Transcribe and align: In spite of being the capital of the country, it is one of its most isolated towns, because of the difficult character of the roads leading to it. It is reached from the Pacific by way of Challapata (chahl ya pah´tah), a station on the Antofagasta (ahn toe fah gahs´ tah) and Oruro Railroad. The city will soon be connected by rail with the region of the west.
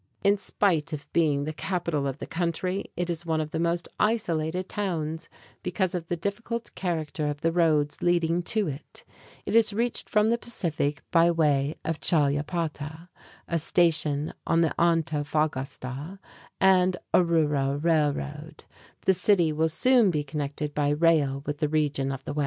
In 0.23 0.35
spite 0.35 0.93
of 0.93 1.13
being 1.13 1.43
the 1.43 1.53
capital 1.53 2.07
of 2.07 2.17
the 2.17 2.25
country, 2.25 2.85
it 2.97 3.07
is 3.11 3.23
one 3.23 3.39
of 3.39 3.53
its 3.53 3.61
most 3.61 3.87
isolated 3.99 4.67
towns, 4.67 5.29
because 5.61 5.93
of 5.93 6.07
the 6.07 6.15
difficult 6.17 6.73
character 6.73 7.27
of 7.27 7.41
the 7.41 7.51
roads 7.51 8.01
leading 8.01 8.41
to 8.41 8.67
it. 8.67 9.03
It 9.45 9.55
is 9.55 9.73
reached 9.73 10.09
from 10.09 10.31
the 10.31 10.39
Pacific 10.39 11.03
by 11.11 11.29
way 11.29 11.75
of 11.85 11.99
Challapata 11.99 12.01
(chahl 12.17 12.31
ya 12.33 12.41
pah´tah), 12.41 13.09
a 13.47 13.59
station 13.59 14.33
on 14.47 14.61
the 14.61 14.73
Antofagasta 14.81 14.97
(ahn 14.99 15.01
toe 15.05 15.23
fah 15.23 15.47
gahs´ 15.49 15.77
tah) 15.79 16.19
and 16.59 16.97
Oruro 17.13 17.77
Railroad. 17.83 18.63
The 19.05 19.13
city 19.13 19.51
will 19.53 19.69
soon 19.69 20.09
be 20.09 20.23
connected 20.23 20.73
by 20.73 20.89
rail 20.89 21.43
with 21.45 21.59
the 21.59 21.69
region 21.69 22.11
of 22.11 22.23
the 22.23 22.33
west. 22.33 22.39